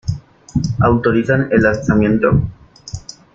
¿Autorizan 0.81 1.49
el 1.51 1.61
lanzamiento? 1.61 2.31